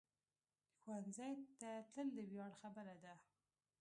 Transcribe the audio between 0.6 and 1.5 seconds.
ښوونځی